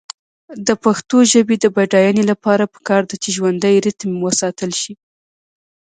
د 0.67 0.69
پښتو 0.83 1.17
ژبې 1.31 1.55
د 1.59 1.65
بډاینې 1.75 2.23
لپاره 2.31 2.71
پکار 2.73 3.01
ده 3.09 3.15
چې 3.23 3.29
ژوندی 3.35 3.75
ریتم 3.85 4.11
وساتل 4.25 4.71
شي. 4.81 4.93